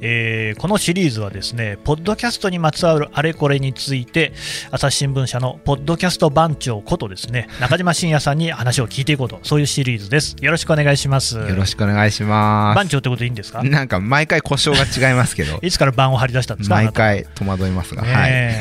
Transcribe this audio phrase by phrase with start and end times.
[0.00, 4.32] えーこのシリーズはですねポッドキャストにまつわるあれこれについて
[4.70, 10.36] 朝日新聞社のポッドキャスト番長ことですね 中島信也さんに話を聞いていこうとそういうシリーズです。
[10.40, 11.36] よろしくお願いします。
[11.36, 13.60] よろしくお願いしま番長ってことでいいんですか？
[13.62, 13.68] す。
[13.68, 16.76] なんか毎回故障が違いますけど、 いつから番を張り出したんですか？
[16.76, 18.30] 毎回戸惑いますが、ねはい。
[18.30, 18.58] え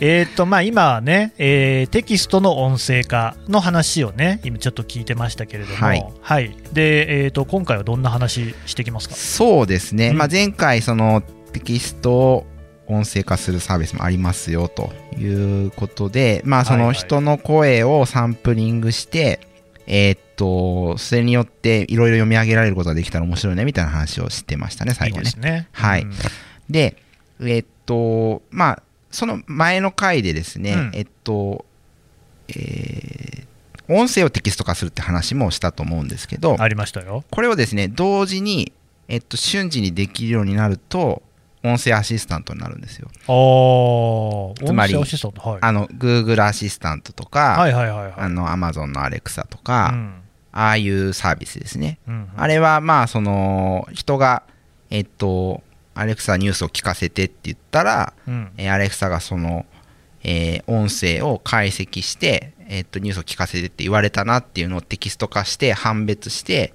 [0.00, 6.56] えーっとまあ今はね、えーテキストの音声化の話をね今ちょっと聞いてましたけれども、はい。
[6.72, 9.14] でえーっと今回はどんな話してきますか？
[9.16, 10.18] そうですね、うん。
[10.18, 11.20] まあ、前回、その
[11.52, 12.46] テキストを
[12.86, 19.40] 音声化するサービスもありますよということで、まあ、その人の声をサンプリングして、
[19.88, 25.40] えーっと、それによっていろいろ読み上げられることができたら面白いねみたいな話をしてましたね、最後ねいいです。
[25.40, 25.68] ね。
[25.72, 26.12] はいうん
[26.70, 26.96] で、
[27.40, 31.64] えーっと、まあ、その前の回でですね、うんえっと、
[32.48, 33.46] えー
[33.88, 37.22] 音声をテキスト化するって話もしたと思うんですけど、ありましたよ。
[37.30, 38.72] これをですね、同時に、
[39.08, 41.22] えっと、瞬時にできるようになると、
[41.62, 43.08] 音声アシスタントになるんですよ。
[43.28, 48.14] おつまりはいあの、Google アシスタントとか、はいはいはいはい。
[48.16, 50.14] あの、Amazon の Alexa とか、うん
[50.58, 51.98] ああいうサービスですね。
[52.08, 54.42] うんうんあれは、まあ、その、人が、
[54.88, 55.62] えっと、
[55.94, 59.66] Alexa ニュースを聞かせてって言ったら、うんえー、アレクサがその、
[60.22, 66.72] えー音声を解析して、えーっとニュースを聞かせてって言われたなっていうのをテキスト化して判別して、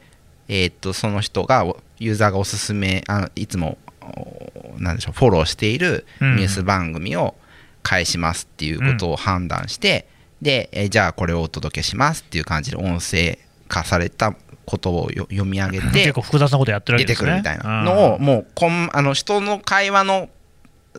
[0.54, 7.36] えーっとその人がおユーザーがおすすめあいつもおなんでしょうフォローしているうんニュース番組を
[7.84, 10.06] 返しますっていうことを判断して、
[10.42, 14.36] で、えーじゃあこれをお届けしますっていう感じで音声化された
[14.66, 17.28] ことをよ読み上げて結構複雑なことやってるわけ出ですね。
[17.28, 20.30] てくるみたいなのを、もうこんあの人の会話の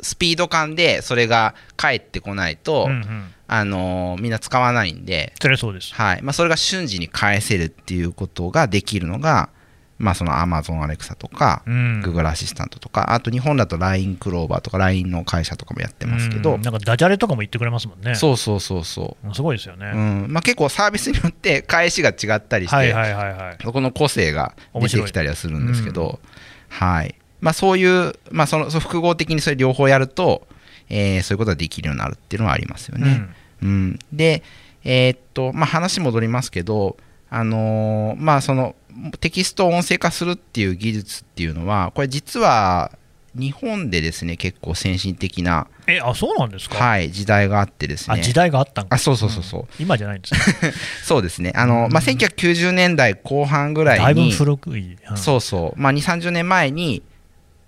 [0.02, 3.34] スピード感でそれが返ってこないと、うんうん。
[3.46, 5.94] あのみんな使わないんで、それはそうです。
[5.94, 6.22] はい。
[6.22, 9.50] まあ、それが瞬時に返せるっていうことができるのが、
[9.98, 12.00] まあ、その Amazon Alexa とか、うん。
[12.02, 16.62] Google アシスタントとかあと日本だと LINE クローバーとか LINE の会社とかもやってますけど、うん。
[16.62, 18.14] なんかダジャレとかも言ってくれますもんね。
[18.14, 19.28] そうそうそうそう。
[19.28, 19.92] んすごいですよね。
[19.94, 20.26] う、うん。
[20.30, 23.58] まあ、結構サービスによって返しが違ったりして、はいはいはいはい。
[23.62, 26.20] そこの個性が出てきたりはするんですけど、
[26.68, 30.46] はいまあ、そういう、まあ、その複合的にそれ両方やると、
[30.88, 33.28] えーそういうことができるようになるっていうのはありますよね。
[33.62, 34.42] うんうんで、
[34.84, 36.96] えーっとまあ、話戻りますけど、
[37.30, 38.74] あのーまあ、その
[39.20, 42.90] テキストを音声化するっていう技術っていうのは、これ実は
[43.34, 46.76] 日本でですね結構先進的な、え、あ、そうなんですか？
[46.76, 48.16] はい、時代があってですね。
[48.18, 48.94] あ、時代があったんか。
[48.94, 50.72] あそうそうそうそう、ん今じゃないんですね。
[51.02, 54.98] そうですねあの、まあ、1990年代後半ぐらだいぶいに古くい。
[55.10, 57.02] うんそうそう、まあ、2、30年前に、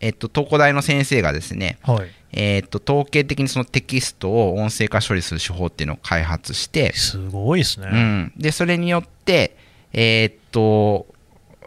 [0.05, 2.09] えっと、東工大の先生がですね、はい。
[2.33, 7.89] えっと、統計的にそのテキストを音声化処理する手法っていうのを開発して、すごいですね。
[7.91, 9.57] うん、で、それによって、
[9.95, 11.07] えっと、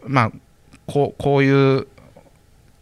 [0.06, 0.32] まあ、
[0.86, 1.88] こうこういう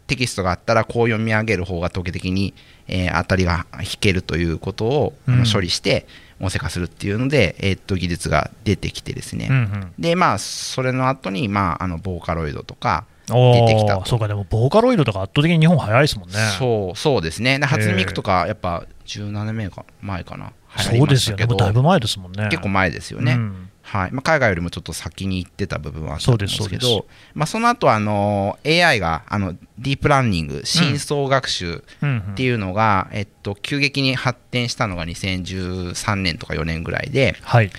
[0.07, 2.53] テキストがあったら、こう読み上げる方が統計的に、
[2.89, 5.13] えー当たりが引けるということを、
[5.51, 6.05] 処理して、
[6.41, 9.93] 音声化するっていうので、えっと、技術が出てきてですね、うんうん。
[9.97, 14.05] で、まあ、それの後に、まあ、あの、ボーカロイドとか、お出てきた。
[14.05, 16.35] そうか、でもボーカロイドとか圧倒的に日本早いですもんね。
[16.59, 21.45] そうそうですね、で初音ミクとか、やっぱ17年か前かな、そうですよね。
[21.45, 22.47] もうだいぶ前ですもんね。
[22.49, 23.69] 結構前ですよね、うん。
[23.81, 24.11] はい。
[24.11, 37.71] まあ、海外よりもちょっと先に行ってた部分はあったんですすけど、まあ、その後あの AI があのディープラーニング、深層学習っていうのが、えっと、急激に発展したのが2013年とか4年ぐらいで、はい。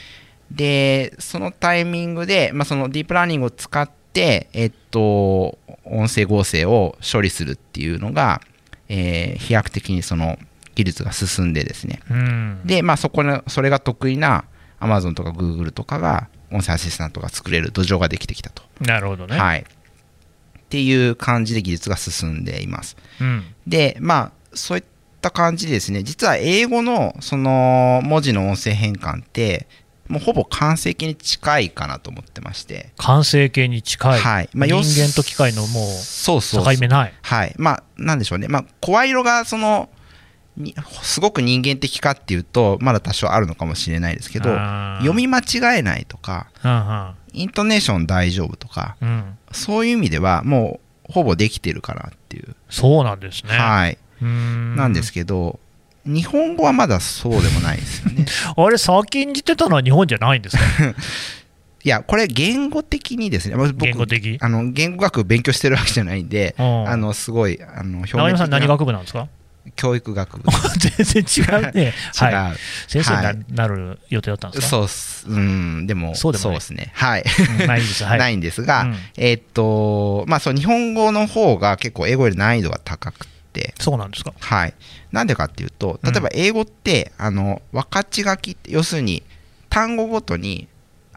[0.50, 8.40] でそのタイミングで、まあ、そのディープラーニングを使って、えっと、音声合成を処理するっていうのが、
[8.88, 10.38] えー飛躍的にその
[10.76, 12.60] 技術が進んでですねうん。
[12.64, 14.44] で、まあ、そこのそれが得意な
[14.78, 19.36] Amazon とか Google とかが音声アシスタントが作れる土壌ができてきたと、なるほどね。
[19.38, 19.64] はい、っ
[20.68, 23.44] ていう感じで技術が進んでいますうん。
[23.66, 24.84] でまあそういっ
[25.20, 29.66] た感じでですね実は英語のその文字の音声変換って
[30.08, 34.20] もうほぼ完成形に近いかなと思ってまして、完成形に近い。
[34.20, 34.48] はい。
[34.52, 36.74] まあ、人間と機械のもうそうそうそう。
[36.74, 37.12] 境目ない。
[37.22, 37.54] はい。
[37.58, 38.48] まあなんでしょうね。
[38.48, 39.88] まあ声色がその
[40.56, 44.48] にすごく人間的かっていうとまだ多少あるのかもしれないですけど
[45.00, 49.08] 読み間違えないとかうんイントネーション大丈夫とかうん。
[49.08, 49.38] うん。
[49.52, 53.56] そういう意味ではもうほぼできてるかなっていう、そうなんですね。
[53.56, 55.60] はい、なんですけど
[56.06, 58.26] 日本語はまだそうでもないですよね。
[58.56, 60.62] あれ、先んじてたのは日本じゃないんですか？
[61.84, 63.54] いやこれ言語的にですね。
[63.54, 64.38] まあ僕言語的？
[64.40, 66.88] あの言語学勉強してるわけじゃないんで、うん。
[66.88, 69.28] あのすごいあの表面さん、何な学部なんですか？
[69.74, 70.44] 教育学部。
[70.78, 71.82] 全然違うね。
[72.20, 72.56] 違う、はい。
[72.88, 73.38] 先生にな,、はい。
[73.50, 74.68] なる予定だったんですか？
[74.68, 75.26] そうっす。
[75.28, 76.90] うんでもそうですね。
[76.94, 77.24] はい、
[77.60, 78.04] うんまあいいです。
[78.04, 78.18] はい。
[78.18, 78.96] ないんですが、うん。
[79.16, 83.26] えーっとまあそう日本語の方が結構英語より難易度が高く
[83.56, 84.34] てそうなんですか。
[84.38, 84.74] はい
[85.12, 89.22] なんでかっていうと例えば英語って、あの分かち書きって要するに
[89.70, 90.68] 単語ごとに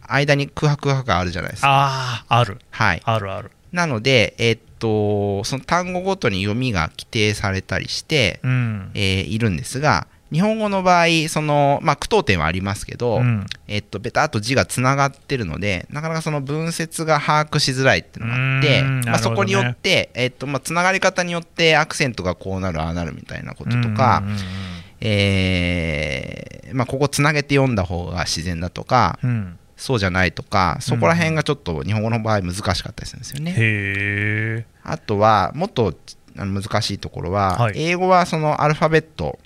[0.08, 2.60] 間に空白空白があるじゃないですかああ、ある。
[2.70, 3.52] はいあるある。
[3.72, 8.92] なのでえーっとその単語ごとに読みが規定されたりして、うん。
[8.94, 13.46] えーいるんですが日本語の場合その、まあ、句読点はありますけど、うん。
[13.68, 24.38] えっと、ベタっと字がつながってるのでなかなかその分節が把握しづらいっていうのがあって、うーんまあ、そこによって、えっとまあ、つながり方によってアクセントがこうなるああなるみたいなこととか、うんうん
[25.02, 29.60] えーまあ、ここつなげて読んだ方が自然だとかうんうん。
[29.80, 33.52] そうじゃないとかそこら辺がちょっと日本語の場合難しかったりするんですよね。
[33.52, 34.66] へえ。
[34.84, 35.96] あとはもっと
[36.38, 37.74] あの難しいところは、はい。
[37.78, 39.40] 英語はそのアルファベット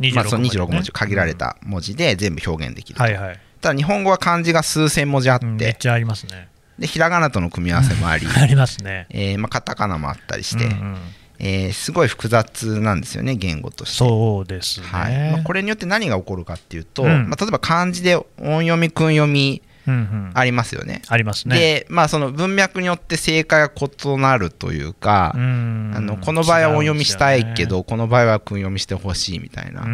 [0.00, 3.40] 26まあ、その文字ね26文字限られた文字で全部表現できる、はいはい。
[3.60, 6.48] ただ日本語は漢字が数千文字あって、うんめっちゃありますね。
[6.78, 9.06] でひらがなとの組み合わせもあり、 ありますね。
[9.10, 10.96] えーまあ、カタカナもあったりして、うんうん
[11.40, 13.98] えーすごい複雑なんですよね言語として。
[13.98, 14.86] そうですね。
[14.86, 18.26] はいまあ、これによって何が起こるかっていうと、うんまあ、例えば漢字で音
[18.60, 19.62] 読み訓読み
[20.34, 21.02] ありますよね。
[21.08, 21.58] ありますね。
[21.58, 29.86] で、まあ、その文脈によって正解が異なるというか、うんあのこの場合は音読みしたいけど、この場合は訓読みしてほしいみたいな、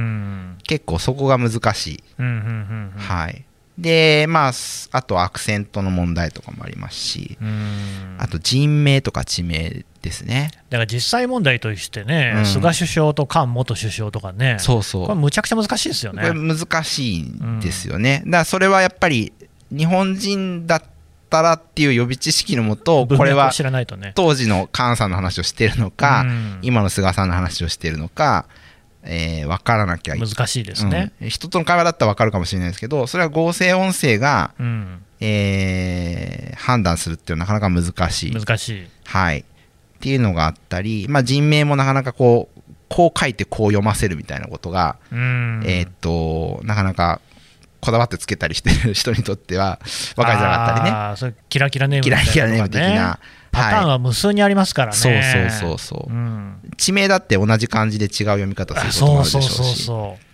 [0.64, 3.44] 結構そこが難しいうんうんうんうんはい。
[3.79, 10.50] で、まあ、すあとアクセントの問題とかもありますし、うんあと人名とか地名ですね。
[10.70, 15.06] だから実際問題としてね、うん菅首相と菅元首相とかね、そうそう。
[15.06, 16.55] これむちゃくちゃ難しいですよこれね。
[16.55, 18.23] 難しいんですよね。
[18.26, 19.32] だからそれはやっぱり
[19.76, 20.82] 日本人だっ
[21.31, 23.53] たらっていう予備知識のもと、これは。
[24.15, 28.47] 当時の菅さんの話をしてるのか、うん今の菅さんの話をしてるのか、
[29.03, 30.35] えー分からなきゃいけない。
[30.35, 31.12] 難しいですね。
[31.21, 38.32] うん人との会話だったら分かるかもしれないですけど、それは合成音声が、うん、えー判断するっていうのはなかなか難しい。
[38.32, 38.87] 難しい。
[39.05, 39.41] はい。
[39.41, 39.44] っ
[40.00, 47.20] ていうのがあったり、まあ、人名もなかなかこう、こう書いてこう読ませるみたいなことが、うんえーっと、なかなか
[47.85, 49.79] こだわってつけたりしてる人にとっては
[50.17, 50.91] 分かりづらかったりね。
[50.91, 53.19] あーそれキラキラネームキラキラネーム的な。
[53.53, 54.97] パターンはは無数にありますからね。
[54.97, 56.77] そうそうそうそううんい。
[56.77, 59.49] 地名だって同じ漢字で違う読み方することもあるでしょうし。
[59.49, 60.25] そうそうそう。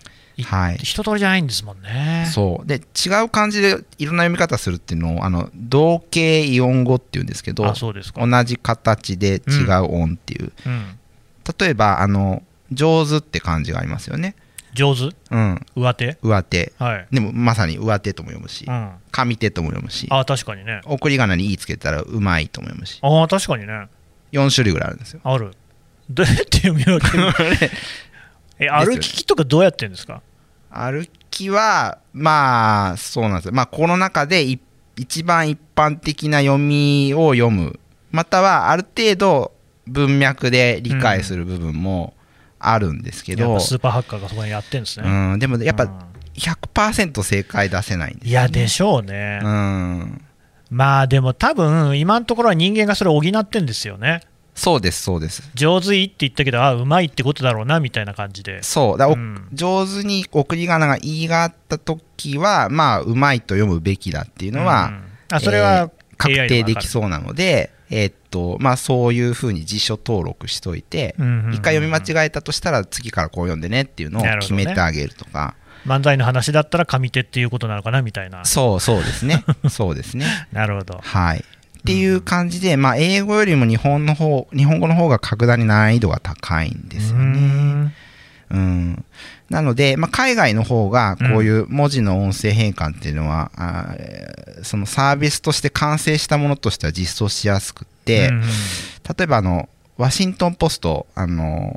[0.41, 2.31] いはい一通りじゃないんですもんね。
[2.32, 8.26] そうで違う漢字でいろんな読み方するっていうのをあの同型イオン語っていうんですけどあ、そうですか。
[8.26, 10.99] 同じ形で違う音っていう、うん。
[11.58, 12.43] 例えばあの
[12.73, 14.37] 上手って漢字がありますよね
[14.75, 15.14] 上手？
[15.31, 15.67] うん。
[15.76, 16.17] 上手？
[16.22, 16.72] 上手。
[16.78, 17.06] はい。
[17.11, 18.90] でもまさに上手とも読むしうん。
[19.12, 20.06] 上手とも読むし。
[20.11, 20.81] あ、確かにね。
[20.84, 22.99] 送り仮名に「い」つけたらうまいとも読むし。
[23.02, 23.88] ああ、確かにね。
[24.32, 25.20] 4種類ぐらいあるんですよ。
[25.25, 25.52] ある？
[26.08, 27.32] どうやって読み分ける
[28.58, 30.22] え、歩ききとかどうやってんですか？
[30.70, 33.52] 歩きはまあそうなんですよ。
[33.52, 34.61] まあこの中でい
[34.96, 37.78] 一番一般的な読みを読む。
[38.12, 39.52] またはある程度
[39.87, 42.12] 文脈で理解する部分も
[42.60, 45.08] あるんですけど、やっぱスーパーハッカーがそこにやってんですね。
[45.08, 45.90] うん、でもやっぱうん
[46.34, 49.40] 100%正解出せないんですいや、でしょうね。
[49.42, 50.24] うん
[50.70, 54.20] まあでも多分、今のところは人間がそれを補ってんですよね。
[54.54, 58.62] そうですそうです上手いいって言ったけど、あうまいってことだろうなみたいな感じで。
[58.62, 66.88] そうだ、おうん上手に送り仮名が言いがあった時はまあうまいと読むべきだっていうのは、うんあそれは、確 AI 定できう。
[66.88, 75.56] そうなので、えーっとまあ、そういうふうに辞書登録しといて、うんうんうん一回読み間違えたとしたら次からこう読んでねっていうのを決めてあげるとか、
[75.87, 78.44] 漫才の話だったら上手っていうことなのかなみたいな。
[78.44, 79.44] そうそうですね。
[79.69, 80.27] そうですね。
[80.53, 81.01] なるほど。
[81.03, 81.39] はい。
[81.39, 87.25] っていう感じで、まあ、英語よりも日本の方日本語の方が格段に難易度が高いんですようね。
[87.25, 87.94] ん。
[88.51, 89.05] うん、
[89.50, 98.42] なので、まあ、海外の方がこういう文字の音声変換っていうのは、あーそのサービスとして完成したものとしては実装しやすくって、うんうん。
[98.42, 101.74] 例えばあのワシントン・ポスト、あの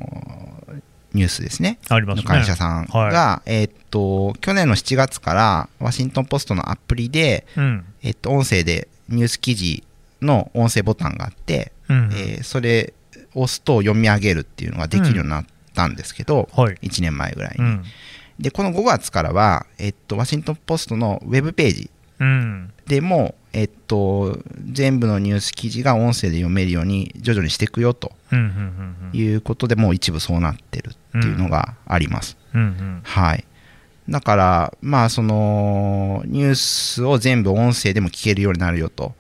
[1.14, 1.80] ニュースですね。
[1.90, 2.24] ありますね。
[2.24, 7.86] の会社さんが、はえーっと去年の7月からワシントン・ポストのアプリで、うん。
[8.04, 9.84] えっと音声でニュース記事
[10.22, 12.10] の音声ボタンがあって、うん。
[12.14, 12.94] えーそれ
[13.34, 16.76] を押すと読み上げるっていうのができるようになったんですけど、はい。
[16.82, 17.84] 1年前ぐらいに、うん。
[18.40, 21.90] でこの5月からは、えっと、ワシントン・ポストのウェブページ
[22.20, 22.74] うん。
[22.88, 24.40] でも、えっと、
[24.72, 32.38] 全部のニュース記事が音声で読めるように徐々にしていくよとうんうんうんうんいうことでもう一部そうなってるっていうのがあります。
[32.54, 33.46] うんうんはい。
[34.10, 39.16] だから、まあ、その、ニュースを全部音声でも聞けるようになるよと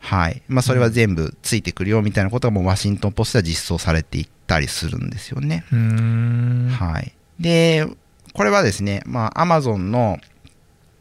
[0.00, 5.64] はいまあ、それは全部ついてくるよみたいなことがもうワシントン・ポストでは実装されていったりするんですよね。
[5.70, 7.86] はい、で
[8.32, 10.18] これはですね、まあ、Amazon の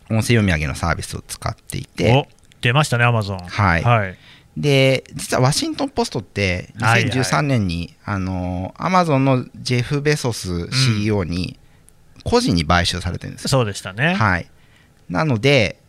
[0.09, 2.27] 音声読み上げのサービスを使っていて、お
[2.61, 3.37] 出ましたね、アマゾン。
[3.37, 4.17] はいはい。
[4.57, 11.57] で実はワシントン・ポストってはいはい2013年に、あの Amazon のジェフ・ベソス CEO に
[12.23, 13.49] 個人に買収されてるんですよ。
[13.49, 14.15] そうでしたね。
[14.15, 14.49] はい、
[15.09, 15.79] なので、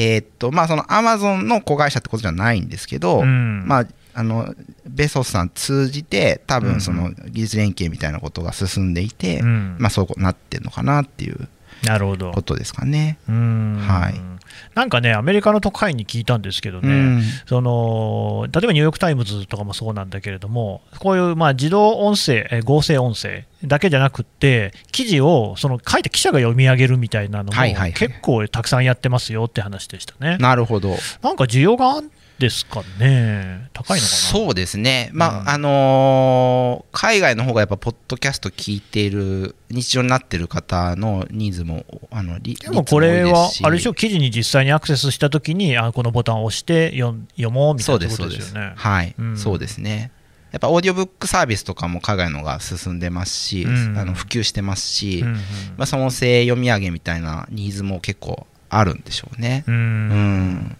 [0.00, 3.66] えーっとまあ、その Amazon の子会社ってことじゃないんですけど、うん。
[3.66, 4.54] まあ、あの
[4.86, 9.76] ベソスさん通じて多分その技術連携みたいなことが進んでいて、うん。
[9.80, 11.48] まあ、そうなってるのかなっていう
[11.84, 12.42] なるほどこ。
[12.42, 13.18] とですかね。
[13.26, 14.38] はい
[14.74, 27.52] なんかね、アメリカの特派員に聞いたんですけどね、うんその例えばニューヨーク・タイムズとかもそうなんだけれども、こういうまあ自動音声、え合成音声だけじゃなくって、記事をその書いて記者が読み上げるみたいなのも、
[27.92, 30.38] 結構たくさんやってますよって話でしたね。
[30.38, 34.16] なるほどなんか需要があるんですかね、高いのかな？
[34.16, 35.48] そうですね、まあうん。
[35.48, 48.54] あのー海外の方がやっぱポッドキャスト聞いている日常になってる方のニーズもあのりでもこれはあれでしょ、記事に実際にアクセスしたときに、あこのボタンを押して読ん読もうみたいうなそですそうですことです。
[48.54, 48.72] よね。
[48.76, 49.36] はい、うん。
[49.36, 50.12] そうですね。
[50.50, 53.98] やっぱオーディオブックサービスとかも海外のが進んでますし、うん。
[53.98, 55.34] あの普及してますし、うんうん。
[55.34, 55.42] ま
[55.78, 59.64] あ、その音声読み上げみたいなニーズも結構あるんでしょうね。
[59.66, 60.08] うーうん
[60.52, 60.76] ん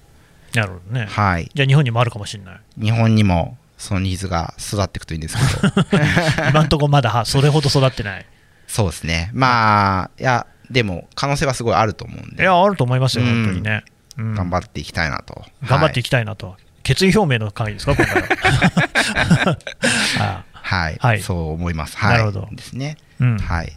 [0.55, 1.07] なるほどね。
[1.07, 1.51] はい。
[1.55, 2.61] じゃあ日本にもあるかもしれない。
[2.81, 5.99] 日本にもそのニーズが育っていくといいんですけど。
[6.51, 8.27] 今んとこまだはそれほど育ってない。
[8.67, 9.31] そうですね。
[9.33, 12.43] まあいやでも可能性はすごいあると思うんで。
[12.43, 13.45] いや、あると思いますよ、うん。
[13.45, 13.85] 本当にね。
[14.17, 14.35] うん。
[14.35, 16.57] 頑張っていきたいなと、頑張っていききたいなと。
[16.83, 18.29] 決意表明の会ですか、今回は。
[20.21, 20.45] あ。
[20.53, 21.23] はい、はい。
[21.23, 21.97] そう思います。
[21.97, 22.19] はい。
[22.19, 22.49] なるほど。
[22.53, 22.97] ですね。
[23.21, 23.39] うん。
[23.39, 23.73] はい。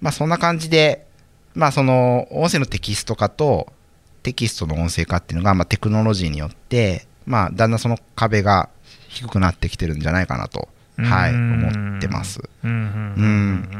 [0.00, 1.06] まあそんな感じで
[1.56, 3.72] まあその音声のテキスト化と
[4.26, 8.68] テキストの音声化っていうのが、まあ、テクノロジーによってまあだんだんその壁が
[9.08, 12.40] 低くなってきてるんじゃないかなとはいうん思ってます。
[12.64, 13.70] うん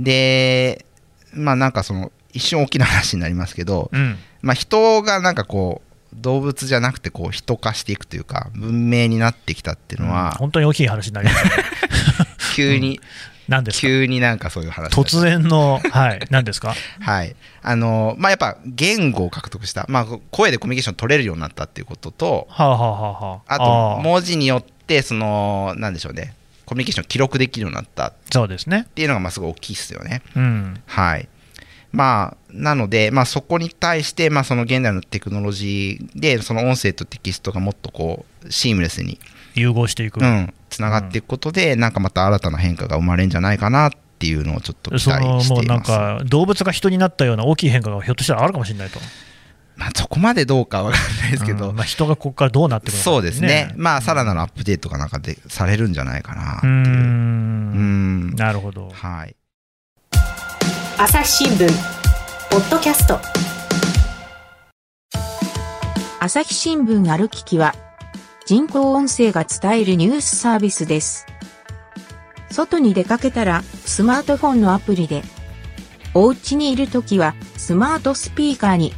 [0.00, 0.84] で
[1.32, 4.00] まあなんかその一瞬大きな話になりますけど、うん。
[4.00, 4.18] うん。
[4.42, 5.82] まあ、人がなんかこ
[6.12, 10.12] う動物じゃなくてこう人化していくというか文明になってきたっていうのうん。
[10.12, 11.52] は本当に大きい話になりますね。
[12.56, 13.00] 急に、
[13.48, 13.86] 何ですか？
[13.86, 16.74] 急になんかそういう話突然の、はい、 何ですか？
[17.00, 17.34] はい。
[17.62, 23.54] あのまあやっぱ言語を獲得した、まあ、声でコミュニケーション取れるようになったっていうこととはあはあはあはあ。
[23.54, 26.34] あと文字によってそのなんでしょうね。
[26.66, 28.08] コミュニケーションを記録できるようになった。
[28.08, 28.86] っそうですね。
[28.94, 30.22] ていうのがまあすごい大きいですよね。
[30.34, 30.80] うん。
[30.86, 31.28] はい。
[31.92, 39.20] まあなので、まあ、そこに対して、まあ、その現代のテクノロジーでその音声とテキストがもっとこうシームレスに
[39.54, 40.20] 融合していく。
[40.20, 45.90] うん、つながっていくことで、なんかまた新たな変化が生まれるんじゃないかなっていうのをちょっと期そ待のもうなんしています。
[45.90, 49.00] か動物が人になったような大きい変化がひょっとしたらあるかもしれないと。
[49.76, 51.76] まあ、そこまでどうかわかんないですけど、うん。
[51.76, 56.70] まあ、人がここからどうなってくるのか、そうですね、まあ、さらなるアップデートがなんかでされるんじゃないかなってう。
[56.70, 56.76] いう。
[56.76, 56.80] ん。
[56.80, 56.84] う
[58.32, 58.34] ん。
[58.36, 58.88] なるほど。
[58.92, 59.34] はい、
[60.96, 61.68] 朝日新聞。
[62.50, 63.18] ポッドキャスト。
[66.20, 67.74] 朝日新聞ある聞きは、
[68.46, 71.26] 人工音声が伝えるニュースサービスです。
[72.50, 75.22] 外に出かけたら、スマートフォンのアプリで、
[76.12, 78.92] お家にいるときは、スマートスピーカーに、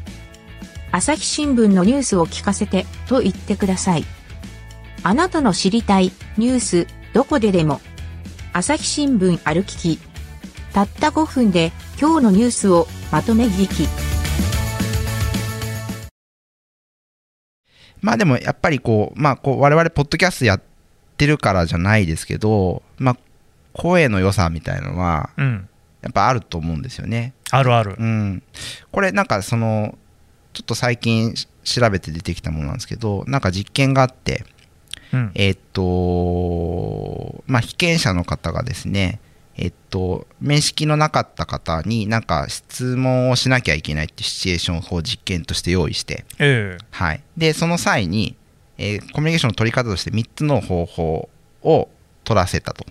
[0.90, 4.04] 朝日新聞のニュースを聞かせて、と言ってください。
[5.04, 7.80] あなたの知りたい、ニュース、どこででも、
[8.52, 9.98] 朝日新聞ある聞き。
[10.72, 14.05] たった5分で、今日のニュースをまとめ聞き。
[18.00, 20.62] まあでもやっぱりこう、まあ、こう我々、ポッドキャストやっ
[21.16, 23.16] てるからじゃないですけど、まあ、
[23.72, 25.68] 声の良さみたいなのは、うん。
[26.06, 27.32] やっぱあると思うんですよね。
[27.50, 27.96] あるある。
[27.98, 28.42] うん、
[28.92, 29.98] これなんかその
[30.52, 34.44] ちょっと最近し調べて出てきたものなんですけどなんか実験があって
[35.12, 35.32] うん。
[35.34, 39.20] えっとまあ被験者の方がですね
[39.58, 47.22] えっと面識のなかった方になんか質問をしなきゃいけないっていうシチュエーションを実験として用意してえはい。
[47.36, 48.36] でその際に、
[48.78, 51.28] えーコミュニケーションの取り方として3つの方法
[51.62, 51.88] を
[52.25, 52.84] 取らせたと。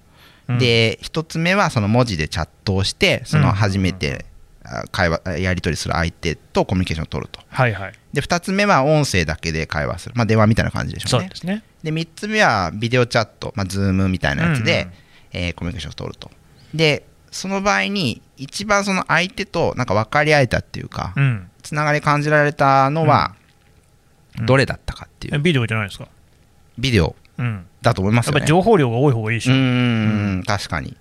[0.50, 0.60] えうん。
[0.60, 4.25] で一つ目はその文字でチャットをしてそのうん初めて
[4.63, 7.39] あ会話やり取りする相手とコミュニケーションを取ると。
[7.48, 7.93] はいはい。
[8.13, 11.63] で二つ目は音声だけで会話する、まあ、電話みたいな感じでしょううですね。
[11.84, 14.93] で三つ目はビデオチャット、まあ、ズームみたいなやつで、うんうん。
[15.34, 16.31] えーコミュニケーションを取ると
[16.75, 21.50] でその場合に一番その相手となんか分かり合えたっていうかうん。
[21.63, 23.36] つながり感じられたのは
[24.39, 26.08] うんどれだったかっていうえビデオじゃないですか？
[26.77, 27.65] ビデオうん。
[27.82, 29.50] だと思いますよねやっぱり情報量が多い方がいいし。
[29.50, 30.44] ううん。
[30.46, 30.96] 確かに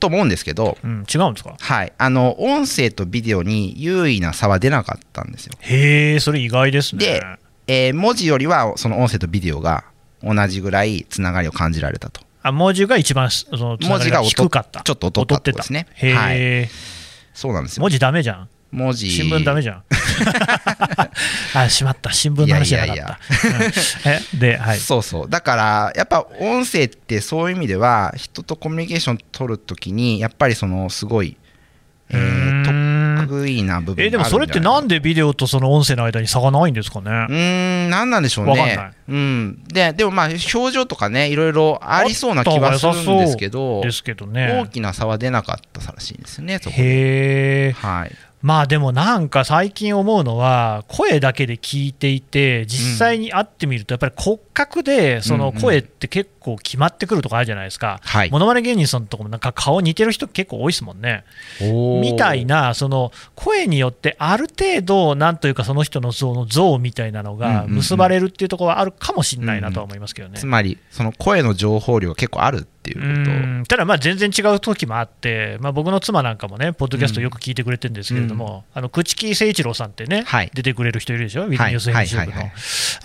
[0.00, 1.56] と思うんですけど違うんですか？
[1.58, 5.52] はい、あの音声とビデオに優位な差は出なかったんですよ。
[5.60, 7.06] へえ、それ意外ですね。
[7.06, 7.22] で
[7.66, 9.84] えー文字よりはその音声とビデオが
[10.22, 14.82] 同じぐらいつながりを感じられたとあ文字が一番そのつなが低かった。
[14.82, 16.12] ちょっと劣ってことですねへ
[16.66, 16.68] え、
[17.32, 18.48] そうなんですよ文字ダメじゃん。
[18.70, 19.84] 文字新聞ダメじゃん。
[21.56, 22.12] あ、しまった。
[22.12, 24.36] 新聞の話じゃなかった。
[24.36, 24.78] で、はい。
[24.78, 31.38] そうそうだからやっぱ音声ってそういう意味では人とコミュニケーション取るときにやっぱりそのすごい、
[32.10, 37.10] えうーー、ん得意な部分えでもそれってなんでビデオとその音声の間に差がないんですかね？
[37.10, 38.92] うーん、なんなんでしょうねわかんない。
[39.08, 39.64] うん。
[39.64, 44.68] で、でもまあ、表情とかね、いろいろありそうな気はするんですけど、ですけど大ね。
[44.72, 46.82] きな差は出なかったらしいんですよね、そこで。
[46.82, 47.72] へえ。
[47.72, 48.12] はい。
[48.44, 58.00] まあでもなんか最近思うのは声だけで聞いていて実際に会ってみるとやっぱり骨格でその声って結構決まってくるとこあるじゃないですか。
[58.02, 61.24] はいモノマネ芸人さんとかもなんか顔似てる人結構多いですもんね。
[61.58, 70.38] みたいなその声によってある程度なんというかその人のその像みたいなのが結ばれるっていうところはあるかもしれないなとは思いますけどね。
[70.38, 73.30] つまり、その声の情報量が結構あるっていうこと。
[73.30, 73.64] うん。
[73.66, 80.50] ただ、まあ全然違う時もあって、まあ、僕の妻なんかもね、ポッドキャストよく聞いてくれてるんですけれども、あの朽木誠一郎さんってね、はい。
[80.52, 82.06] 出てくれる人いるでしょ、ウィルニュースはい。
[82.06, 82.32] 編集部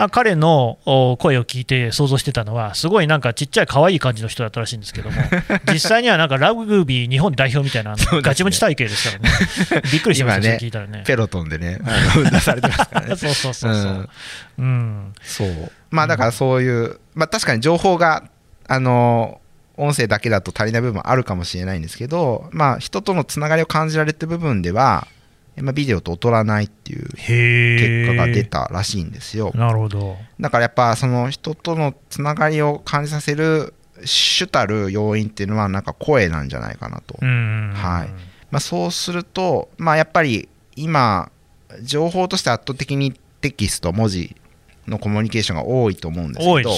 [0.01, 5.21] の彼のお声を聞いて想像してたのは、すごいなんかちっちゃい可愛い感じの人だったらしいんですけども、
[5.71, 11.03] 実際にはなんかラグビー日本代表みたいな、ガチムチ体型ですからね、びっくりしました、今ね聞いたらね。
[11.05, 11.79] ペロトンでね、
[12.31, 13.15] 出されてますからね。
[13.17, 14.09] そうそうそうそう。
[14.57, 14.65] うん。
[14.65, 15.13] うん。
[15.21, 15.71] そう。
[15.89, 18.29] まあだからそういう、まあ確かに情報が、
[18.67, 19.41] あの、
[19.79, 25.07] 音声だけだと足りない部分もあるかもしれないんですけど、まあ人とのつながりを感じられてる部分では、
[25.57, 28.43] まあ、ビデオと劣らないっていうへ結果が出え。
[28.43, 29.51] たらしいんですよ。
[29.55, 30.17] なるほど。
[30.39, 33.73] だだからやっぱその人とのつながりを感じさせる
[34.05, 37.17] 主たる要因っていうのはなんか声なんじゃないかなと。
[37.21, 38.07] うんはい
[38.51, 41.31] まあ、そうすると、まあ、やっぱり今
[41.83, 44.35] 情報として圧倒的にテキスト文字
[44.87, 46.71] のコミュニケーションが多いと思うんですけど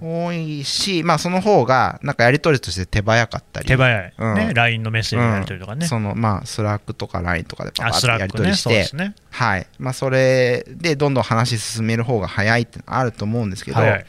[0.00, 3.66] 多いし、まあ、その方がなんかやり取りとして手早かったり。
[3.66, 4.34] 手早い、うん。
[4.34, 8.90] ね、LINE のメッセージのやり取りとかね、そのまあスラックとか LINE とかでパパあッとやり取りして、
[9.30, 9.66] はい。
[9.78, 14.04] まあ、それでどんどん話進める方が早いってのあると思うんですけど、やっ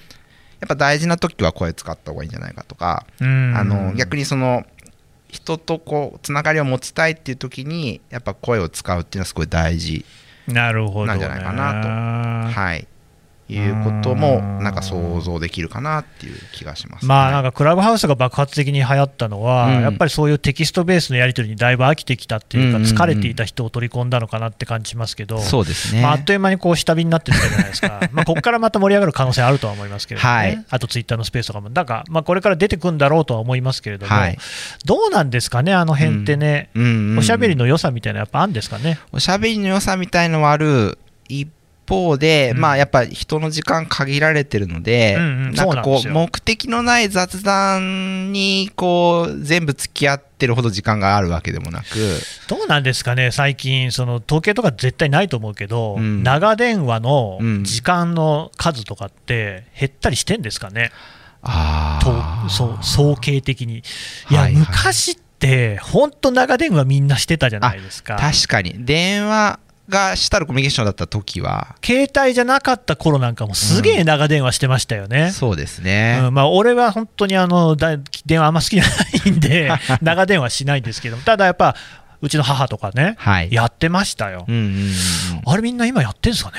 [0.67, 3.53] ぱ大事な時は声使った方がいいんじゃないかとか、うん。
[3.55, 4.65] あの逆にその
[5.27, 10.05] 人とこうつながりを持ちたいっていう時にやっぱ声を使うっていうのはすごい大事、
[10.47, 11.87] なるほど、ね、なんじゃないかなと。
[12.59, 12.87] はい、
[13.53, 19.81] いうこともなんか想像できるかなっていう気がします、まあなんかかクラブハウスが爆発的に流行ったのは、うん。
[19.81, 30.39] やっぱりそういうテキストベースのやり取りにだいぶ飽きてきたっていうか、疲れていた人を取り込んだのかなって感じしますけど、そうですね、まあ、あっという間にこう下火になってるじゃないですか、 まあここからまた盛り上がる可能性あるとは思いますけれども、ね。
[30.39, 30.65] はい。
[30.69, 34.37] あとツイッターのスペースとかも、なんか、まあ、これから出てくるんだろうとは思いますけれども、はい。
[34.85, 36.83] どうなんですかね、あの辺ってね、うん。
[36.83, 37.11] うん。
[37.11, 37.19] うん。
[37.19, 38.99] おしゃべりの良さみたいな、やっぱあるんですかね。
[39.11, 40.97] おしゃべりの良さみたいのはある。
[41.27, 41.47] 一
[41.87, 42.61] 方で、うん。
[42.61, 45.51] まあやっぱ人の時間限られてるので、うんうん。
[45.53, 51.85] なんかこう目的のない雑談にこう全部付き合ってるほど時間があるわけでもなく、
[52.47, 56.23] どうなんですかね、最近、その統計とか絶対ないと思うけど、うん。
[56.23, 57.63] 長電話のうん。
[57.63, 60.91] 時間の数とかって減ったりしてんですかね、
[61.41, 63.79] あとそう総計的に。
[64.29, 64.61] いや、はいはい。
[64.61, 68.15] 昔って、本当、長電話みんなしてたじゃないですか。
[68.15, 68.85] 確かに。
[68.85, 75.31] 電話が主たるコミュニケーションだった時は、携帯じゃなかった頃なんかもすげえ長電話してましたよね。
[75.31, 76.33] そうですね、うん。
[76.33, 78.89] まあ、俺は本当にあのだ電話あんま好きじゃな
[79.25, 81.75] いんで、長電話しないんですけど、ただやっぱ、
[82.21, 83.51] うちの母とかね、はい。
[83.51, 84.45] やってましたよ。
[84.47, 84.91] うんうんうんうん。
[85.45, 86.57] あれみんな今やってんすかね？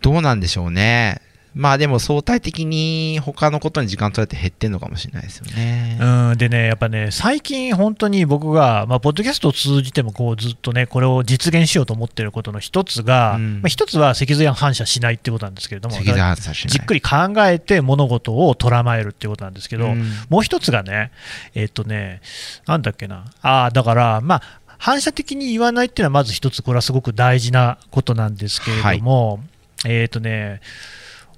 [0.00, 1.22] どうなんでしょうね
[1.58, 13.54] まあでも相対的に他のことに時間取られて減ってんのかもしれないですよね、うん、でね、やっぱね、最近本当に僕が、まあ、ポッドキャストを通じてもこうずっとね、これを実現しようと思ってることの一つが、うん。
[13.54, 16.72] まあ、一つは脊髄反射しないってことなんですけれども、脊髄反射しない。
[16.72, 20.04] じっくり考えて物事を捉まえるっていうことなんですけど、うん。
[20.28, 21.10] もう一つがね、
[21.54, 22.20] えっとね、
[22.66, 24.42] なんだっけな、ああ、だから、まあ、
[24.78, 29.40] 反射的に言わないっていうのはまず一つ、これはすごく大事なことなんですけれども、
[29.84, 30.60] えっとね、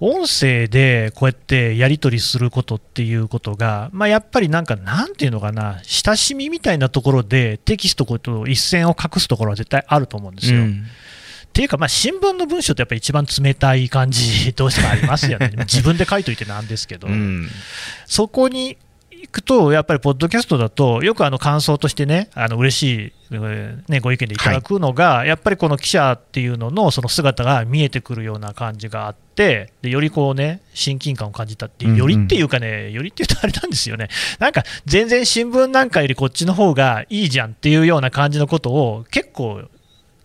[0.00, 10.60] 音声でこうやってやり取りすることっていうことが、まあ、やっぱりなんか、なんていうのかな、親しみみたいなところでテキストと一線を画すところは絶対あると思うんですよ。
[10.60, 10.84] うん
[11.50, 15.50] っていうか、まあ、新聞の文章ってやっぱり一番冷たい感じ、どうしてもありますよね。
[15.58, 17.48] 自分で書いといてなんですけど、うん
[18.06, 18.78] そこに
[19.20, 32.00] 行くと、やっぱりポッドキャストだと、よくあの感想としてね、あの嬉しい、えーね、ご意見でいただくのが、やっぱりこの記者っていうののその姿が見えてくるような感じがあって、でよりこうね、親近感を感じたっていう、うんうん。
[32.00, 34.08] よりっていうかね、よりっていうとあれなんですよね、
[34.40, 39.62] なんか全然新聞なんかよりこっちの方がいいじゃんっていうような感じのことを、結構、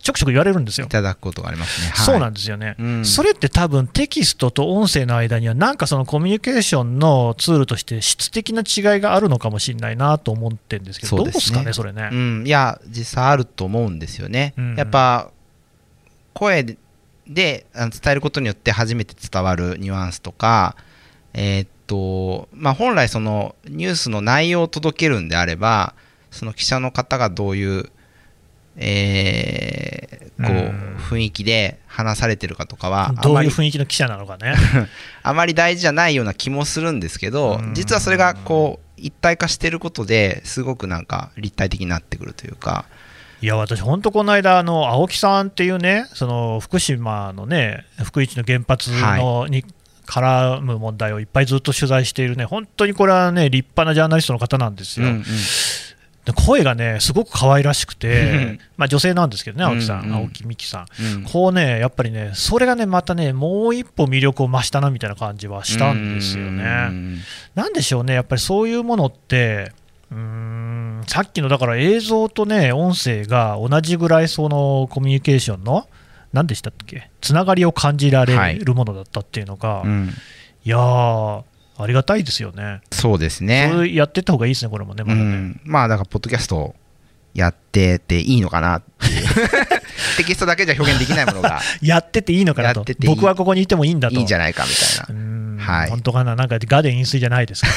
[0.06, 0.89] ちょくちょく言われるんですよい。
[0.89, 1.88] ただくことがありますね。
[1.88, 12.10] はいそうなんですよね、うんそれって多分テキストと音声の間には、なんかそのコミュニケーションのツールとして質的な違いがあるのかもしれないなと思ってるんですけど、そうねどうですかね、それね。
[12.12, 14.54] うん、いや、実際あると思うんですよね。
[14.58, 15.32] うんやっぱ、
[16.34, 16.78] 声で
[17.28, 17.65] 伝
[18.06, 20.76] えることによって初めて伝わるニュアンスとか、
[21.34, 25.96] えーっと、まあ、本来そのニュースの内容を届けるんであれば、
[26.30, 27.91] その記者の方がどういう、
[28.78, 34.56] えーこう雰囲気で話されてるかとかは、あどういう雰囲気の記者なのかね。
[35.24, 37.74] あまり大事じゃないような気もするんですけどうん。
[37.74, 42.86] 実はそれがこう一体化してることですごくなんか立体的になってくるというか。
[43.42, 49.66] いや、私、本当、この間、あの青木さんっていうね、その福島のね、福井市の原発の、に
[50.08, 55.08] 絡む問題をいっぱいずっと取材しているね、本当にこれはね、立派なジャーナリストの方なんですよ。
[55.08, 55.26] うんうん
[56.26, 61.16] で声がね、すごく可愛らしくうてん、まあ女性なんですけどね、青木さん、青木美希さん。
[61.16, 61.24] うん。
[61.24, 66.64] こうね、やっぱりね、それがね、またね、もう一歩魅力を増したなみたいな感じはしたんですようね。
[66.64, 67.20] ん。
[67.54, 69.72] なんでしょうね、やっぱりそういうものって、
[70.12, 75.88] うーんさっきのだから映像とね、音声が同じぐらいそのコミュニケーションの、
[76.34, 80.10] 何でしたっけ、つながりを感じられるものだったっていうのが、い、うん。
[80.64, 81.44] やー、
[81.78, 82.82] ありがたいですよね。
[82.92, 85.30] そうですそねれやってった方がいいですね、これもね、まうだね。
[85.30, 85.62] ん。
[85.64, 86.76] まあだからポッドキャスト
[87.34, 89.26] やってていいのかなっていう。
[90.18, 92.86] テキストだけじゃ表現できないものが やってていいのかなと。
[93.06, 94.16] 僕はここにいてもいいんだと。
[94.16, 95.58] いいんじゃないかみたいうーん。
[95.60, 95.90] はい。
[95.90, 97.68] 本当かな、なんかガーデン飲水じゃないですか。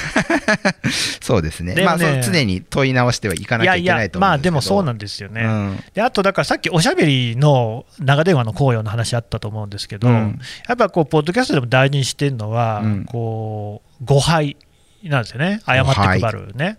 [0.64, 0.74] な
[1.20, 1.74] そうですね。
[1.74, 4.52] ねまあそう常に問い直してはいかないきゃいけないと思まあうんですけど。
[4.52, 5.42] でもそうなんですよね。
[5.42, 5.84] うん。
[5.94, 10.40] であと、だからさっきおしゃべりの長電話の紅葉の話あったと思うんですけど、うん。
[10.68, 13.04] やっぱこう、ポッドキャストでも大事にしてるのは、うん。
[13.04, 14.56] こう誤配
[15.02, 16.78] なんですよね、誤って配るね。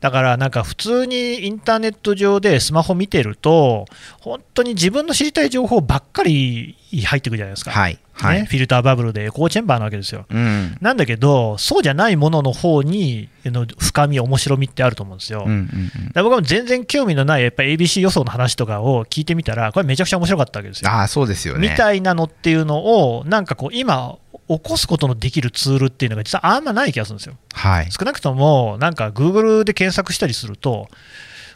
[0.00, 3.86] だからなんか普通にインターネット上でスマホ見てると、
[4.20, 7.98] 本当に自分の知りたい情報ばっかり入ってくるじゃないですか、はい。
[8.12, 8.40] はい。
[8.40, 10.24] ね、フィルターバブルでエコーチェンバーなわけですよ。
[10.30, 10.76] うん。
[10.80, 15.44] なんだけど、そうじゃないものの方にあの深み、面白みってあると思うんですよ。
[15.46, 16.12] うんうんうん。
[16.12, 20.90] だ僕は全然興味のないやっぱり ABC 予想の話とかを聞いてみたら、これめちゃくちゃ面白かったわけですよ。
[20.90, 21.68] ああそうですよね。
[21.68, 24.16] みたいなのっていうのを、なんかこう、今、
[24.48, 27.34] 起こすことのできるツールっていうのが実はあんまない気がするんですよ。
[27.52, 30.88] はい少なくとも、なんか Google で検索したりすると、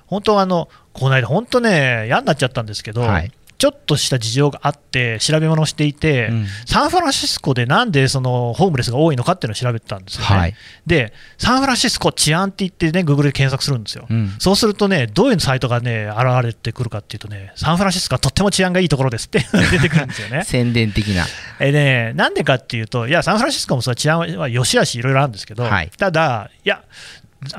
[0.06, 10.26] 本当あの、この間、本当ね、嫌になっちゃったんですけど、はいちょっとした事情があって、調べ物をしていて、うんサンフランシスコでなんでそのホームレスが多いのかっていうのを調べてたんですよね。
[10.26, 14.08] はいで、サンフランシスコ治安って言ってね、Google で検索するんですよ。
[14.10, 20.42] うんそうするとね、どういうサイトがね、現れてくるかっていうとね、サンフランシスコはとっても治安がいいところですって 出てくるんですよね。
[20.44, 21.24] 宣伝的な
[21.60, 26.82] えね、なんでかっていうと、いや、サンフランシスコもそ治安は良し悪しいろいろあるんですけど、はいただ、いや、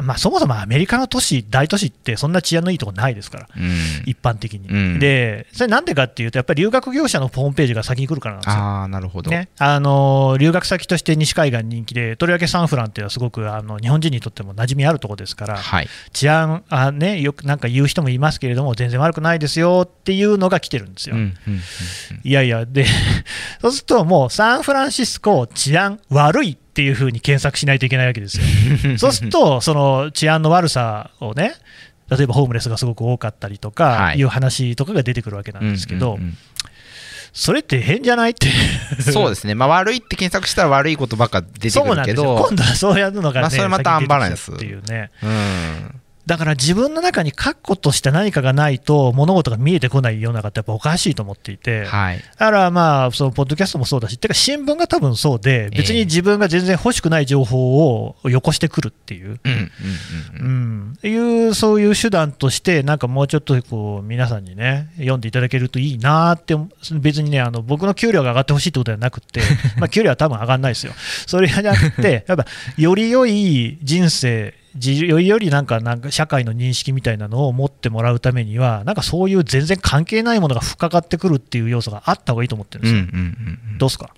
[0.02, 3.48] まあ、そもそもアメリカの都市、大都市ってそんな治安のいいとこないですから。
[3.56, 3.72] うん。
[4.06, 5.00] 一般的に、うん。
[5.00, 8.62] で、それなんでかっていうと、やっぱり留学業者のホームページが先に来るからなんですよ。
[8.62, 9.30] ああなるほど。
[9.30, 15.88] ね、あの留学先として西海岸人気で、とりわけサンフランっていうのはすごくあの日本人にとっても馴染みあるところですから、はい。
[16.13, 21.17] 治安あ、ね、よくなんか言う人もいますけれども、全然悪くないですよっていうのが来てるんですよ。
[22.24, 22.86] いやいや、で、
[23.62, 28.44] そうするともうサンフランシスコ治安悪いっていうふうに検索しないといけないわけですよ。
[28.98, 31.54] そうすると、その治安の悪さをね、
[32.10, 36.18] 例えばホームレスがすごく多かったりとかはいいう話とかが出てくるわけなんですけど、
[37.32, 38.48] それって変じゃないって。
[39.02, 42.24] そうですね、まあ、悪いって検索したら悪いことばっか出てくそうなんですよ。
[42.24, 45.12] るけど、今度はそうやるのがね、まあそれまたアンバランスっていうね。
[45.22, 59.40] うん、だから自分の中に確固とした何かがないと物事が見えてこない世の中ってやっぱおかしいと思っていて、はい、だからまあ、そのポッドキャストもそうだし、てか新聞が多分そうで、別に自分が全然欲しくない情報をよこしてくるっていう。
[61.04, 66.56] いうそういう手段として、なんかもうちょっとこう皆さんにね、読んでいただけるといいなって、
[67.00, 69.42] 別にね、あの僕の給料が上がってほしいってことではなくて、
[69.78, 70.94] まあ給料は多分上がらないですよ、
[71.28, 72.46] それじゃなくて、やっぱ
[72.78, 83.02] より良い人生、じよりよりなんかなんか社会の認識みたいなのを持ってもらうためには、なんかそういう全然関係ないものが深かってくるっていう要素があった方がいいと思ってるんですよ。
[83.02, 84.10] うんうんうんうんどうですか？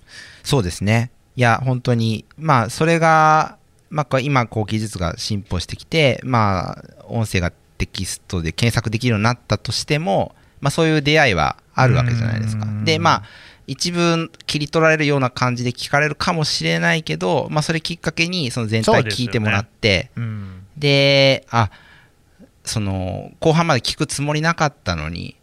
[0.44, 1.10] そうですね。
[1.36, 3.58] いや、本当に、まあ、それが、
[3.90, 12.68] まあ今、こう、技術が進歩してきて、まあ、音声がテキストで検索できるようになったとしても、まあ、そういう出会いはあるわけじゃないですかう。
[12.68, 13.22] んで、まあ、
[13.66, 20.66] 一部切り取られるような感じで聞かれるかもしれないけど、まあ、それきっかけに、その全体聞いてもらって、うん。
[20.76, 21.70] であ
[22.64, 25.36] その後半まで聞くつもりなかったのに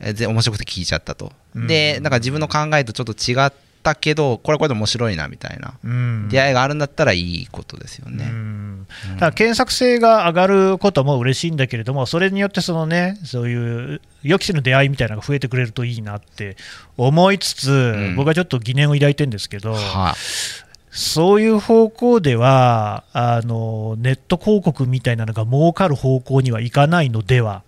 [0.00, 1.32] えぜ面白くて聞いちゃったと。
[1.54, 1.66] うん。
[1.66, 3.52] でだから自分の考えとちょっと違っ
[3.84, 6.28] ったけどこれはこれで面白いなみたいなうん。
[6.30, 8.24] 出会いがあるんだったらいいことですよね。
[8.24, 8.86] うん。
[9.14, 16.56] だから検索性が上がることも嬉しいんだけれども、それによってその、ね、そういう予期せぬ出会いみたいなのが増えてくれるといいなって
[16.96, 18.16] 思いつつ、ん。
[18.16, 20.14] 僕はちょっと疑念を抱いてるんですけど、は
[20.90, 27.62] そういう方向ではあの、ネット広告みたいなのが儲かる方向にはいかないのでは、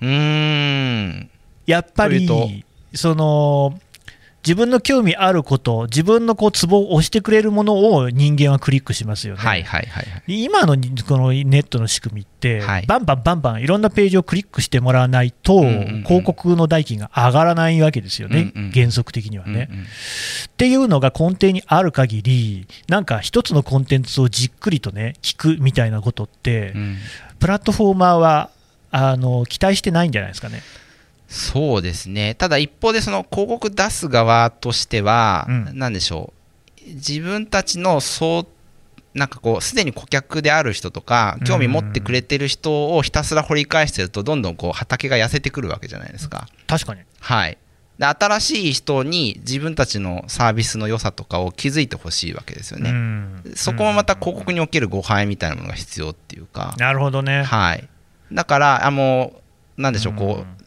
[0.00, 1.30] うーん。
[1.66, 3.78] やっぱりその
[4.42, 9.40] 自分の興味あること、自分のこうツボを押してくれるものを人間はクリックしますよね。
[9.40, 10.44] はいはいはいはい。
[10.44, 10.76] 今の
[11.06, 12.86] このネットの仕組みって、はい。
[12.86, 16.04] バンバンバンバンいろんなページをクリックしてもらわないと、うんうんうん。
[16.04, 19.84] 広告の代金が上がらないわけですよね、うんうん原則的にはね、うんうん。
[19.84, 19.86] っ
[20.56, 26.96] ていうのが根底にある限り、なんか一つのコンテンツをじっくりとね、聞くみたいなことって、うん。
[27.40, 28.50] プラットフォーマーは
[28.90, 30.62] あの期待してないんじゃないですかね。
[31.30, 36.32] そうですねただ一方でその広告出す側としては、うんなんでしょ
[36.86, 38.46] う自分たちのそう
[39.18, 46.48] なんかこうすでに顧客である人とか興味持ってくれてる人をひたすら掘り返してるとどんどんこう畑が痩せてくるわけじゃないですか。
[46.66, 47.58] 確かにはい
[47.98, 52.90] で新しい人に自分たちのサービスの良さとかを気づいてほしいわけですよね。
[52.90, 57.42] うんそこもまた広告における誤配みたいなものが必要っていうか、なるほどね。
[57.42, 57.86] はい、
[58.32, 59.34] だからあも
[59.76, 60.59] うなんでしょうこう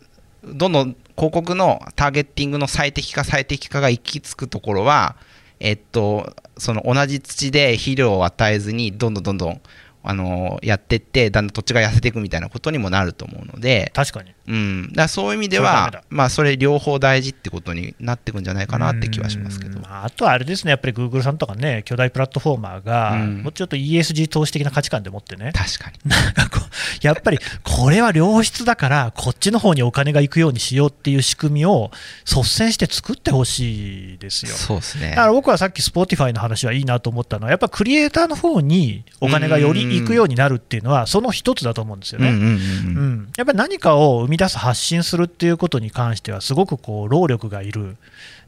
[0.45, 5.15] どんどん広告のターゲッティングの最適化最適化が行き着くところは、
[5.59, 9.61] えっと、その同じ土で肥料を与えずにどんどんどんどん
[10.05, 14.33] あのやっていってだんだん土地が痩せていくみたいなことにもなると思うので、確かに。
[14.47, 19.79] うん、だそういう意味ではまあ、それ両方大事ってことになっていくんじゃないかなって気はしますけど。
[19.87, 23.43] ああとはあれですね、やっぱり Google さんとかね、巨大プラットフォーマーが、うん。
[23.43, 26.09] もうちょっと ESG 投資的な価値観でもってね、確かに。
[26.09, 31.91] なんかこうやっぱりこれは良質だから、こっちの方にお金が行くようにしようっていう仕組みを
[32.25, 34.53] 率先して作ってほしいですよ。
[34.53, 35.09] そうですね。
[35.11, 42.27] だから僕はさっき Spotify の話はいいなと思ったのは、やっぱクリエイターの方にお金がより行くようになるっていうのは、その一つだと思うんですよね。
[43.37, 47.97] やっぱり何かを生み出す、発信するっていうことに関しては、すごくこう労力がいる、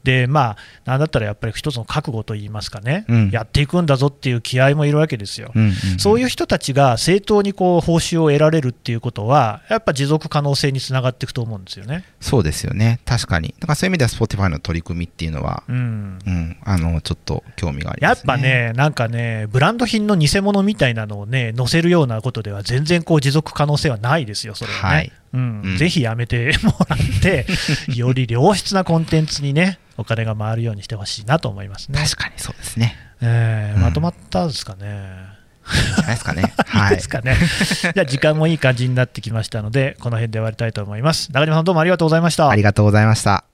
[0.05, 3.29] でまあ、なんだったらやっぱり一つの覚悟といいますかね、うん。
[3.31, 5.51] やっていくんだぞっていう気合もいるわけですよ。
[5.53, 12.05] うんうんそういう人たちが正当にこう報酬を得られるっていうことは、やっぱ持続可能性につながっていくと思うんですよね。
[12.19, 12.99] そうですよね。
[13.05, 13.55] 確かに。
[13.59, 16.19] だからそういう意味では Spotify の取り組みっていうのは、うん。
[16.25, 18.25] うん、あのちょっと興味がありやっますね。
[18.25, 24.95] ぱね、なんかね、ブランド品の偽物みたいなのをね、載せるようなことでは、全然こう持続可能性はないですよ、それはね。
[24.95, 27.45] はいうんうんぜひやめてもらって、
[27.93, 31.99] より良質なコンテンツにね、お金が回るようにしてほしいなと思いますね。
[32.01, 35.35] 確かにそうですねうんえーまとまったですかね。
[35.67, 37.35] いいんいですかねはいですかね。
[37.81, 41.31] じゃあ、時間もいい感じになってきましたので、この辺で終わりたいと思います。
[41.31, 42.49] 中島さん、どうもありがとうございました。
[42.49, 43.45] ありがとうございました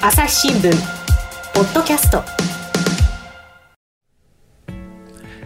[0.00, 0.72] 朝日新聞
[1.54, 2.51] ポッドキャスト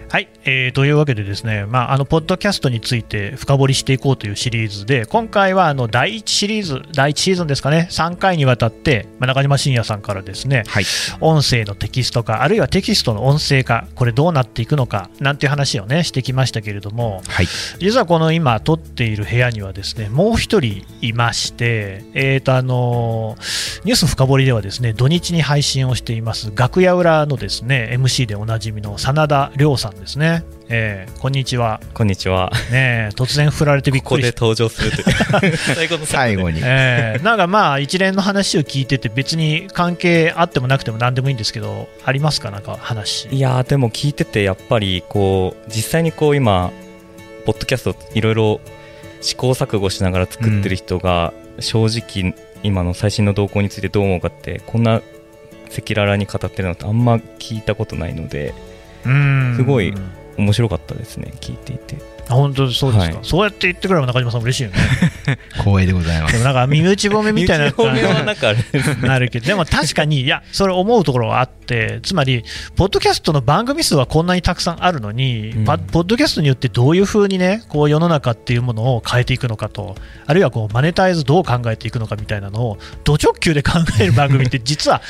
[0.09, 10.85] はい、えーというわけでですね、まあ、あのポッドキャストについて深掘りしていこうというシリーズで今回はあの第1シリーズ第1シーズンですかね3回にわたって、まあ、中島信也さんからですねはい。
[11.21, 17.47] 音声のテキスト化あるいはテキストの音声化これどうなっていくのかなんていう話をねしてきましたけれどもはい。
[17.81, 23.37] 実はこの今撮っている部屋にはですねもう一人いまして、えーとあの
[23.85, 32.53] ニュース深掘りではですね土日に配信をしています楽屋裏のですね MC でおなじみの真田亮さんですね、えーこんにちは、こんにちは。
[32.71, 34.41] ねえ、突然振られてびっここでくりした。
[34.41, 35.01] 登場すると
[35.47, 35.57] いう。
[35.75, 36.61] 最後の最後に。
[36.63, 42.53] えーなんかまあ一連の話を聞いてて別に関係あってもなくても何でもいいんですけどありますか？
[42.53, 43.29] なんか話。
[43.33, 46.71] いやーでも聞いててやっぱりこう実際にこう今
[47.45, 48.61] ポッドキャストいろいろ
[49.21, 55.03] 試行錯誤しながら作ってる人が正直今の最新の動向についてどう思うかってこんな赤
[55.89, 58.76] 裸々に語ってるのってあんま聞いたことないのでうん
[59.57, 59.95] すごい
[60.37, 62.16] 面白かったですね聞いていて。
[62.29, 63.25] 本当そうですか、はい。
[63.25, 64.77] そうやって言ってくれば中島さん嬉しいよね。
[65.55, 69.29] 光栄でございまですもなんか身内褒めみたいな感じになる。
[69.29, 72.45] けどでも確かにいやそれ思うところはあってつまり
[72.77, 75.65] ポッドキャストの番組数はこんなにたくさんあるのに、うん。
[75.65, 85.01] パポッドキャストによってどういうふうにねこう世の中っていうものを変えていくのかとあるいはこうマネタイズどう考えていくのかみたいなのをド直球で考える番組って 実は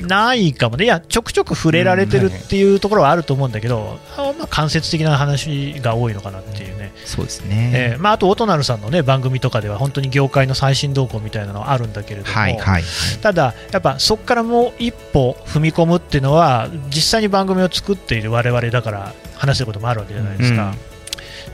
[0.00, 0.06] うん。
[0.06, 12.82] ないかもね、いや、ちょくちょく触れられてるっていうところはあると思うんだけど、あまあ、間接的な話が多いのかなっていうね、すそうですね、えーまあ、あと、オトナルさんの、ね、番組とかでは、本当に業界の最新動向みたいなのはあるんだけれども、はいはい
[13.22, 20.74] ただ、やっぱそこからもう一歩踏み込むっていうのは、実際に番組を作っている我々だから話してることもあるわけじゃないですか。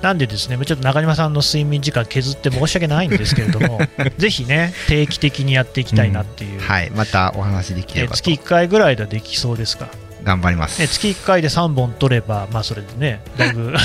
[0.03, 3.81] なんでですね、ちょっと中島さんの睡眠時間削って申し訳ないんですけれども、
[4.19, 6.91] ぜひね、定期的にやっていきたいなっていう、はい。
[6.91, 9.89] またお話できれば月1回ぐらいではできそうですか？
[10.25, 13.81] 頑張ります、ね、月1回で3本取れば、まあ、それでね、だいぶ あ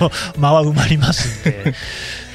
[0.00, 1.74] の間は埋まりますんで、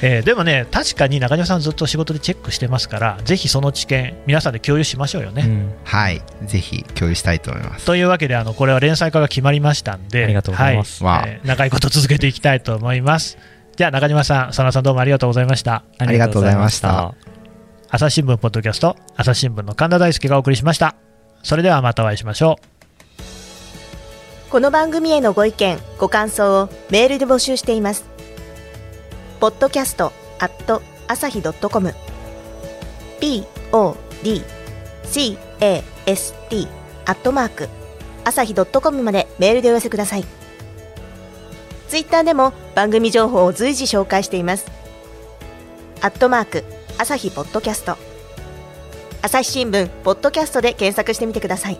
[0.02, 5.42] えーでもね、確かに中島さん、ずっと仕事でチェックしてますから、ぜひその知見、皆さんで共有しましょうよね。
[5.42, 13.38] うんはいぜひ共有したいと思いますというわけで、あのこれは連載化が決まりましたんで、ありがとうございますはいえー長いこと続けていきたいと思います。
[13.76, 15.84] じゃあ、中島さん、佐野さん、どうもありがとうございました。
[15.98, 17.14] ありがとうございました
[17.90, 20.96] 朝日新聞ポッドキャスト、朝日新聞の神田大輔がお送りしました。
[21.42, 22.77] それではまたお会いしましょう。
[24.50, 28.06] この番組へのご意見ご感想をメールで募集しています。
[29.40, 31.94] ポッドキャストアット朝日ドットコム。
[33.20, 34.16] podcast
[37.04, 37.68] アットマーク
[38.24, 40.24] 朝日ドットコムまでメールでお寄せください。
[41.88, 44.64] ツイッターでも番組情報を随時紹介しています。
[46.00, 46.64] アットマーク
[46.96, 47.98] 朝日ポッドキャスト。
[49.20, 51.78] 朝日新聞ポッドキャストで検索してみてください。